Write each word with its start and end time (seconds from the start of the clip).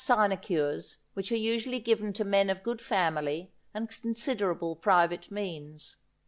63 0.01 0.15
sinecures 0.17 0.97
which 1.13 1.31
are 1.31 1.35
usually 1.35 1.79
given 1.79 2.11
to 2.11 2.23
men 2.23 2.49
of 2.49 2.63
good 2.63 2.81
family 2.81 3.51
and 3.71 3.87
considerable 4.01 4.75
private 4.75 5.29
means. 5.29 5.97